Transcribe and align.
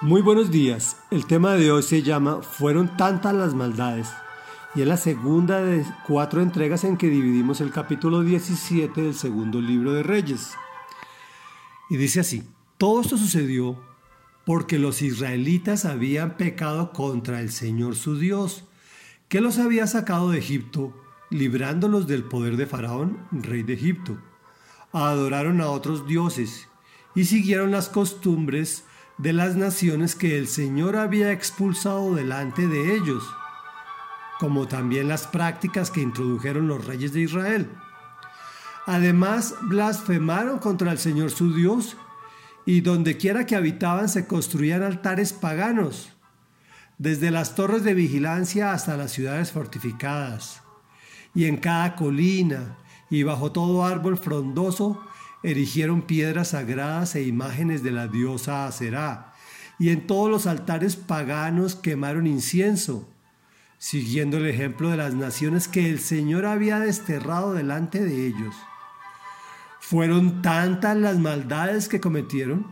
Muy 0.00 0.22
buenos 0.22 0.50
días. 0.50 0.96
El 1.12 1.24
tema 1.24 1.54
de 1.54 1.70
hoy 1.70 1.84
se 1.84 2.02
llama 2.02 2.42
Fueron 2.42 2.96
tantas 2.96 3.32
las 3.32 3.54
maldades 3.54 4.08
y 4.74 4.82
es 4.82 4.88
la 4.88 4.96
segunda 4.96 5.62
de 5.62 5.86
cuatro 6.04 6.42
entregas 6.42 6.82
en 6.82 6.96
que 6.96 7.08
dividimos 7.08 7.60
el 7.60 7.70
capítulo 7.70 8.22
17 8.22 9.00
del 9.00 9.14
segundo 9.14 9.60
libro 9.60 9.92
de 9.92 10.02
Reyes. 10.02 10.54
Y 11.88 11.96
dice 11.96 12.20
así, 12.20 12.42
todo 12.76 13.00
esto 13.02 13.16
sucedió 13.16 13.80
porque 14.44 14.80
los 14.80 15.00
israelitas 15.00 15.84
habían 15.84 16.36
pecado 16.36 16.92
contra 16.92 17.40
el 17.40 17.52
Señor 17.52 17.94
su 17.94 18.18
Dios, 18.18 18.64
que 19.28 19.40
los 19.40 19.58
había 19.58 19.86
sacado 19.86 20.30
de 20.30 20.38
Egipto, 20.40 20.92
librándolos 21.30 22.08
del 22.08 22.24
poder 22.24 22.56
de 22.56 22.66
Faraón, 22.66 23.28
rey 23.30 23.62
de 23.62 23.74
Egipto. 23.74 24.18
Adoraron 24.92 25.60
a 25.60 25.68
otros 25.68 26.04
dioses 26.08 26.68
y 27.14 27.26
siguieron 27.26 27.70
las 27.70 27.88
costumbres 27.88 28.84
de 29.18 29.32
las 29.32 29.56
naciones 29.56 30.14
que 30.14 30.38
el 30.38 30.48
Señor 30.48 30.96
había 30.96 31.32
expulsado 31.32 32.14
delante 32.14 32.66
de 32.66 32.96
ellos, 32.96 33.24
como 34.40 34.66
también 34.66 35.08
las 35.08 35.26
prácticas 35.26 35.90
que 35.90 36.00
introdujeron 36.00 36.66
los 36.66 36.84
reyes 36.84 37.12
de 37.12 37.20
Israel. 37.20 37.70
Además, 38.86 39.54
blasfemaron 39.62 40.58
contra 40.58 40.92
el 40.92 40.98
Señor 40.98 41.30
su 41.30 41.54
Dios, 41.54 41.96
y 42.66 42.80
dondequiera 42.80 43.46
que 43.46 43.56
habitaban 43.56 44.08
se 44.08 44.26
construían 44.26 44.82
altares 44.82 45.32
paganos, 45.32 46.10
desde 46.98 47.30
las 47.30 47.54
torres 47.54 47.84
de 47.84 47.94
vigilancia 47.94 48.72
hasta 48.72 48.96
las 48.96 49.12
ciudades 49.12 49.52
fortificadas, 49.52 50.62
y 51.34 51.44
en 51.44 51.56
cada 51.58 51.94
colina 51.94 52.78
y 53.10 53.22
bajo 53.22 53.52
todo 53.52 53.84
árbol 53.84 54.16
frondoso 54.16 55.00
erigieron 55.44 56.02
piedras 56.02 56.48
sagradas 56.48 57.14
e 57.14 57.22
imágenes 57.22 57.82
de 57.82 57.92
la 57.92 58.08
diosa 58.08 58.66
Aserá, 58.66 59.34
y 59.78 59.90
en 59.90 60.06
todos 60.06 60.30
los 60.30 60.46
altares 60.46 60.96
paganos 60.96 61.76
quemaron 61.76 62.26
incienso, 62.26 63.08
siguiendo 63.78 64.38
el 64.38 64.46
ejemplo 64.46 64.88
de 64.88 64.96
las 64.96 65.14
naciones 65.14 65.68
que 65.68 65.90
el 65.90 66.00
Señor 66.00 66.46
había 66.46 66.80
desterrado 66.80 67.52
delante 67.52 68.02
de 68.02 68.26
ellos. 68.26 68.56
Fueron 69.80 70.40
tantas 70.40 70.96
las 70.96 71.18
maldades 71.18 71.88
que 71.88 72.00
cometieron 72.00 72.66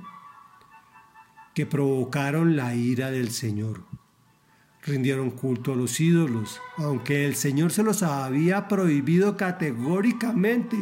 que 1.54 1.66
provocaron 1.66 2.56
la 2.56 2.74
ira 2.74 3.10
del 3.10 3.30
Señor. 3.30 3.82
Rindieron 4.84 5.30
culto 5.30 5.74
a 5.74 5.76
los 5.76 6.00
ídolos, 6.00 6.58
aunque 6.78 7.26
el 7.26 7.36
Señor 7.36 7.70
se 7.70 7.82
los 7.82 8.02
había 8.02 8.66
prohibido 8.68 9.36
categóricamente. 9.36 10.78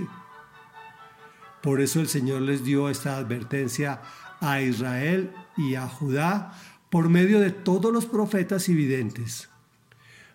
Por 1.62 1.80
eso 1.80 2.00
el 2.00 2.08
Señor 2.08 2.42
les 2.42 2.64
dio 2.64 2.89
esta 2.89 3.16
advertencia 3.16 4.03
a 4.41 4.61
Israel 4.62 5.33
y 5.56 5.75
a 5.75 5.86
Judá 5.89 6.53
por 6.89 7.08
medio 7.08 7.41
de 7.41 7.50
todos 7.50 7.92
los 7.92 8.06
profetas 8.06 8.69
y 8.69 8.75
videntes. 8.75 9.48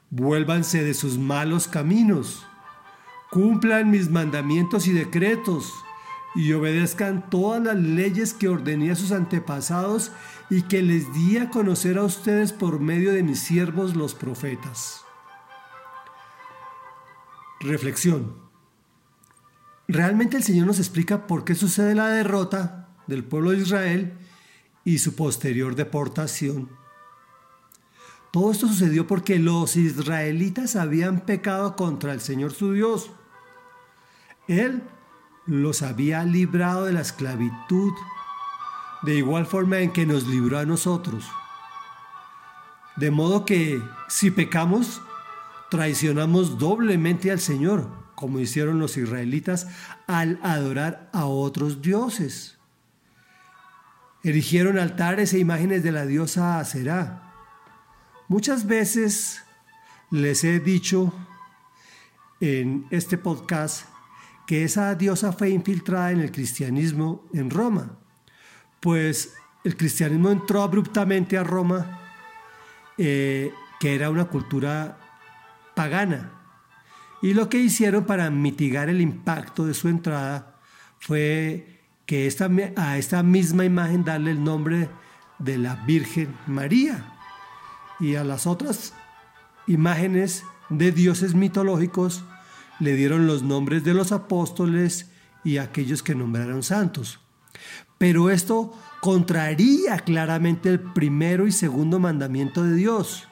Vuélvanse 0.10 0.84
de 0.84 0.94
sus 0.94 1.18
malos 1.18 1.68
caminos, 1.68 2.46
cumplan 3.32 3.90
mis 3.90 4.10
mandamientos 4.10 4.88
y 4.88 4.94
decretos, 4.94 5.74
y 6.36 6.52
obedezcan 6.52 7.30
todas 7.30 7.64
las 7.64 7.78
leyes 7.78 8.34
que 8.34 8.50
ordené 8.50 8.92
a 8.92 8.96
sus 8.96 9.14
antepasados 9.14 10.12
y 10.50 10.64
que 10.64 10.82
les 10.82 11.14
di 11.14 11.38
a 11.38 11.50
conocer 11.50 11.98
a 11.98 12.04
ustedes 12.04 12.52
por 12.52 12.80
medio 12.80 13.14
de 13.14 13.24
mis 13.24 13.40
siervos 13.40 13.96
los 13.96 14.14
profetas. 14.14 15.02
Reflexión. 17.62 18.45
Realmente 19.88 20.38
el 20.38 20.44
Señor 20.44 20.66
nos 20.66 20.80
explica 20.80 21.28
por 21.28 21.44
qué 21.44 21.54
sucede 21.54 21.94
la 21.94 22.08
derrota 22.08 22.90
del 23.06 23.24
pueblo 23.24 23.52
de 23.52 23.60
Israel 23.60 24.18
y 24.84 24.98
su 24.98 25.16
posterior 25.16 25.76
deportación. 25.76 26.70
Todo 28.32 28.52
esto 28.52 28.68
sucedió 28.68 29.06
porque 29.06 29.38
los 29.38 29.76
israelitas 29.76 30.76
habían 30.76 31.22
pecado 31.22 31.76
contra 31.76 32.14
el 32.14 32.20
Señor 32.20 32.52
su 32.52 32.74
Dios. 32.74 33.12
Él 34.48 34.84
los 35.46 35.84
había 35.84 36.24
librado 36.24 36.86
de 36.86 36.94
la 36.94 37.02
esclavitud, 37.02 37.94
de 39.04 39.16
igual 39.16 39.46
forma 39.46 39.80
en 39.80 39.94
que 39.94 40.08
nos 40.08 40.28
libró 40.28 40.58
a 40.58 40.66
nosotros. 40.66 41.26
De 42.96 43.12
modo 43.12 43.46
que 43.46 43.82
si 44.08 44.32
pecamos, 44.32 45.02
traicionamos 45.70 46.58
doblemente 46.58 47.32
al 47.32 47.40
Señor 47.40 48.05
como 48.16 48.40
hicieron 48.40 48.80
los 48.80 48.98
israelitas 48.98 49.68
al 50.08 50.40
adorar 50.42 51.10
a 51.14 51.26
otros 51.26 51.82
dioses. 51.82 52.58
Erigieron 54.24 54.80
altares 54.80 55.34
e 55.34 55.40
imágenes 55.40 55.84
de 55.84 55.92
la 55.92 56.06
diosa 56.06 56.60
Aserá. 56.60 57.34
Muchas 58.28 58.66
veces 58.66 59.44
les 60.10 60.44
he 60.44 60.60
dicho 60.60 61.14
en 62.40 62.88
este 62.90 63.18
podcast 63.18 63.88
que 64.46 64.64
esa 64.64 64.96
diosa 64.96 65.32
fue 65.32 65.50
infiltrada 65.50 66.12
en 66.12 66.22
el 66.22 66.32
cristianismo 66.32 67.26
en 67.34 67.50
Roma, 67.50 67.98
pues 68.80 69.34
el 69.64 69.76
cristianismo 69.76 70.30
entró 70.32 70.62
abruptamente 70.62 71.38
a 71.38 71.44
Roma, 71.44 72.00
eh, 72.98 73.52
que 73.80 73.96
era 73.96 74.10
una 74.10 74.26
cultura 74.26 74.98
pagana, 75.76 76.32
y 77.22 77.34
lo 77.34 77.50
que 77.50 77.60
hicieron 77.60 78.06
para 78.06 78.30
mitigar 78.30 78.90
el 78.90 79.02
impacto 79.02 79.66
de 79.66 79.74
su 79.74 79.88
entrada 79.88 80.56
fue 81.00 81.82
que 82.06 82.30
a 82.76 82.98
esta 82.98 83.24
misma 83.24 83.66
imagen 83.66 84.04
darle 84.04 84.32
el 84.32 84.44
nombre 84.44 84.90
de 85.40 85.58
la 85.58 85.76
Virgen 85.86 86.36
María 86.48 87.14
y 88.00 88.16
a 88.16 88.24
las 88.24 88.46
otras 88.48 88.94
imágenes 89.68 90.44
de 90.70 90.92
dioses 90.92 91.34
mitológicos 91.34 92.24
le 92.80 92.96
dieron 92.96 93.28
los 93.28 93.44
nombres 93.44 93.84
de 93.84 93.94
los 93.94 94.12
apóstoles 94.12 95.10
y 95.44 95.58
aquellos 95.58 96.04
que 96.04 96.16
nombraron 96.16 96.64
santos. 96.64 97.20
Pero 97.98 98.30
esto 98.30 98.74
contraría 99.00 99.98
claramente 100.00 100.70
el 100.70 100.80
primero 100.80 101.48
y 101.48 101.52
segundo 101.52 102.00
mandamiento 102.00 102.64
de 102.64 102.76
Dios. 102.76 103.28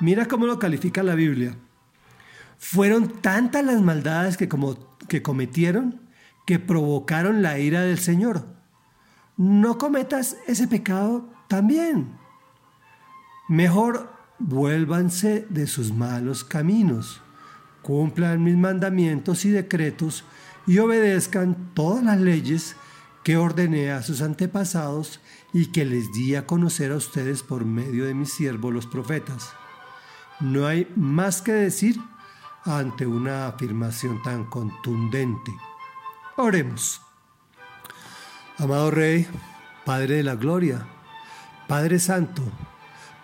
Mira 0.00 0.26
cómo 0.26 0.46
lo 0.46 0.58
califica 0.58 1.02
la 1.02 1.14
Biblia. 1.14 1.56
Fueron 2.64 3.08
tantas 3.20 3.64
las 3.64 3.82
maldades 3.82 4.36
que, 4.36 4.48
como, 4.48 4.96
que 5.08 5.20
cometieron 5.20 6.00
que 6.46 6.60
provocaron 6.60 7.42
la 7.42 7.58
ira 7.58 7.80
del 7.80 7.98
Señor. 7.98 8.46
No 9.36 9.78
cometas 9.78 10.36
ese 10.46 10.68
pecado 10.68 11.28
también. 11.48 12.16
Mejor 13.48 14.12
vuélvanse 14.38 15.44
de 15.50 15.66
sus 15.66 15.92
malos 15.92 16.44
caminos, 16.44 17.20
cumplan 17.82 18.44
mis 18.44 18.56
mandamientos 18.56 19.44
y 19.44 19.50
decretos 19.50 20.24
y 20.64 20.78
obedezcan 20.78 21.74
todas 21.74 22.04
las 22.04 22.20
leyes 22.20 22.76
que 23.24 23.36
ordené 23.36 23.90
a 23.90 24.02
sus 24.02 24.22
antepasados 24.22 25.20
y 25.52 25.72
que 25.72 25.84
les 25.84 26.12
di 26.12 26.36
a 26.36 26.46
conocer 26.46 26.92
a 26.92 26.96
ustedes 26.96 27.42
por 27.42 27.64
medio 27.64 28.04
de 28.04 28.14
mis 28.14 28.32
siervos 28.32 28.72
los 28.72 28.86
profetas. 28.86 29.50
No 30.38 30.68
hay 30.68 30.90
más 30.94 31.42
que 31.42 31.52
decir 31.52 32.00
ante 32.64 33.06
una 33.06 33.48
afirmación 33.48 34.22
tan 34.22 34.44
contundente. 34.44 35.52
Oremos. 36.36 37.00
Amado 38.58 38.90
Rey, 38.90 39.26
Padre 39.84 40.16
de 40.16 40.22
la 40.22 40.36
Gloria, 40.36 40.86
Padre 41.66 41.98
Santo, 41.98 42.42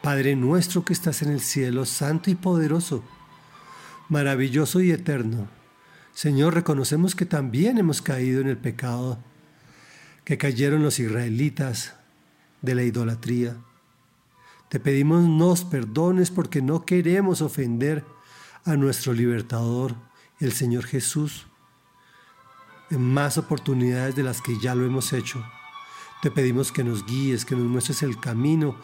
Padre 0.02 0.34
nuestro 0.34 0.84
que 0.84 0.92
estás 0.92 1.22
en 1.22 1.30
el 1.30 1.40
cielo, 1.40 1.84
santo 1.84 2.30
y 2.30 2.34
poderoso, 2.34 3.04
maravilloso 4.08 4.80
y 4.80 4.90
eterno. 4.90 5.48
Señor, 6.14 6.54
reconocemos 6.54 7.14
que 7.14 7.26
también 7.26 7.78
hemos 7.78 8.02
caído 8.02 8.40
en 8.40 8.48
el 8.48 8.56
pecado 8.56 9.18
que 10.24 10.38
cayeron 10.38 10.82
los 10.82 10.98
israelitas 10.98 11.94
de 12.60 12.74
la 12.74 12.82
idolatría. 12.82 13.56
Te 14.68 14.80
pedimos 14.80 15.24
nos 15.28 15.64
perdones 15.64 16.30
porque 16.30 16.60
no 16.60 16.84
queremos 16.84 17.40
ofender 17.40 18.04
a 18.64 18.76
nuestro 18.76 19.12
libertador, 19.12 19.94
el 20.40 20.52
Señor 20.52 20.84
Jesús, 20.84 21.46
en 22.90 23.02
más 23.02 23.38
oportunidades 23.38 24.16
de 24.16 24.22
las 24.22 24.40
que 24.40 24.58
ya 24.58 24.74
lo 24.74 24.84
hemos 24.84 25.12
hecho. 25.12 25.44
Te 26.22 26.30
pedimos 26.30 26.72
que 26.72 26.84
nos 26.84 27.06
guíes, 27.06 27.44
que 27.44 27.54
nos 27.54 27.66
muestres 27.66 28.02
el 28.02 28.18
camino, 28.18 28.76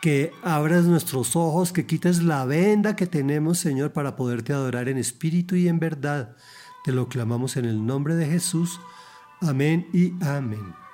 que 0.00 0.32
abras 0.42 0.84
nuestros 0.84 1.36
ojos, 1.36 1.72
que 1.72 1.86
quites 1.86 2.22
la 2.22 2.44
venda 2.46 2.96
que 2.96 3.06
tenemos, 3.06 3.58
Señor, 3.58 3.92
para 3.92 4.16
poderte 4.16 4.52
adorar 4.52 4.88
en 4.88 4.98
espíritu 4.98 5.56
y 5.56 5.68
en 5.68 5.78
verdad. 5.78 6.36
Te 6.84 6.92
lo 6.92 7.08
clamamos 7.08 7.56
en 7.56 7.66
el 7.66 7.84
nombre 7.84 8.14
de 8.14 8.26
Jesús. 8.26 8.80
Amén 9.40 9.88
y 9.92 10.14
amén. 10.24 10.89